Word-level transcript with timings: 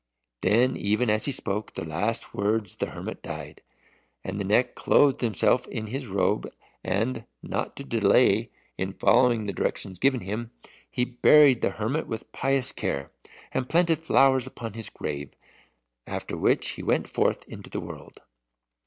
Then 0.41 0.75
even 0.77 1.11
as 1.11 1.25
he 1.25 1.31
spoke 1.31 1.73
the 1.75 1.85
last 1.85 2.33
words 2.33 2.75
the 2.77 2.87
hermit 2.87 3.21
died. 3.21 3.61
And 4.23 4.39
the 4.39 4.43
Neck 4.43 4.73
clothed 4.73 5.21
himself 5.21 5.67
in 5.67 5.85
his 5.85 6.07
robe, 6.07 6.49
and, 6.83 7.23
not 7.43 7.75
to 7.75 7.83
delay 7.83 8.49
in 8.79 8.93
following 8.93 9.45
the 9.45 9.53
directions 9.53 9.99
given 9.99 10.21
to 10.21 10.25
him, 10.25 10.49
he 10.89 11.05
buried 11.05 11.61
the 11.61 11.69
hermit 11.69 12.07
with 12.07 12.31
pious 12.31 12.71
care, 12.71 13.11
and 13.51 13.69
planted 13.69 13.99
flowers 13.99 14.47
upon 14.47 14.73
his 14.73 14.89
grave. 14.89 15.33
After 16.07 16.35
which 16.35 16.69
he 16.69 16.81
went 16.81 17.07
forth 17.07 17.47
into 17.47 17.69
the 17.69 17.79
world. 17.79 18.21